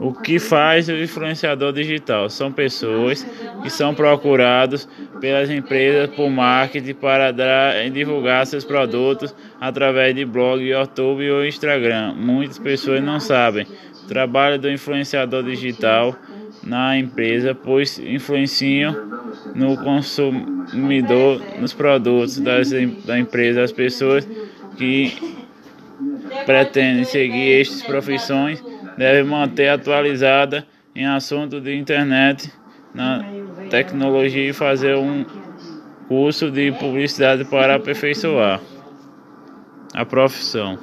[0.00, 2.28] O que faz o influenciador digital?
[2.28, 3.26] São pessoas
[3.62, 4.88] que são procurados
[5.20, 12.14] pelas empresas por marketing para dar, divulgar seus produtos através de blog, YouTube ou Instagram.
[12.14, 13.66] Muitas pessoas não sabem
[14.04, 16.14] o trabalho do influenciador digital
[16.62, 18.94] na empresa, pois influenciam
[19.54, 22.70] no consumidor, nos produtos das,
[23.04, 24.28] da empresa, as pessoas
[24.76, 25.16] que
[26.44, 28.62] pretendem seguir estas profissões
[28.96, 32.52] devem manter atualizada em assuntos de internet,
[32.94, 33.24] na
[33.68, 35.24] tecnologia e fazer um
[36.08, 38.60] curso de publicidade para aperfeiçoar
[39.92, 40.78] a profissão.